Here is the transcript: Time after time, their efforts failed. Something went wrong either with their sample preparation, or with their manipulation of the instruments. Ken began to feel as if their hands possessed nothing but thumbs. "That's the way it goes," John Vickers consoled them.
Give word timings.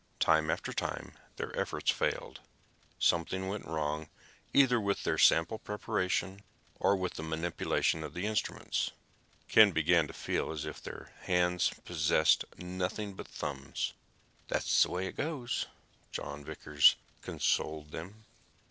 Time 0.19 0.49
after 0.49 0.73
time, 0.73 1.13
their 1.35 1.55
efforts 1.55 1.91
failed. 1.91 2.39
Something 2.97 3.47
went 3.49 3.65
wrong 3.67 4.09
either 4.51 4.81
with 4.81 5.03
their 5.03 5.19
sample 5.19 5.59
preparation, 5.59 6.41
or 6.79 6.95
with 6.95 7.13
their 7.13 7.25
manipulation 7.27 8.03
of 8.03 8.15
the 8.15 8.25
instruments. 8.25 8.89
Ken 9.47 9.71
began 9.71 10.07
to 10.07 10.13
feel 10.13 10.49
as 10.51 10.65
if 10.65 10.81
their 10.81 11.11
hands 11.25 11.69
possessed 11.85 12.45
nothing 12.57 13.13
but 13.13 13.27
thumbs. 13.27 13.93
"That's 14.47 14.81
the 14.81 14.89
way 14.89 15.05
it 15.05 15.17
goes," 15.17 15.67
John 16.11 16.43
Vickers 16.43 16.95
consoled 17.21 17.91
them. 17.91 18.25